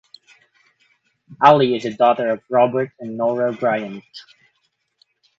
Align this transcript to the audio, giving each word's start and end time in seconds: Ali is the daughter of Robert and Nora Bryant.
Ali 1.43 1.75
is 1.75 1.83
the 1.83 1.93
daughter 1.93 2.29
of 2.31 2.41
Robert 2.49 2.91
and 2.99 3.15
Nora 3.17 3.53
Bryant. 3.53 4.03